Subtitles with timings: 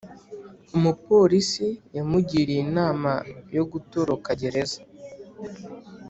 [0.77, 3.11] Umupolisi yamugiriye inama
[3.55, 4.79] yo gutoroka gereza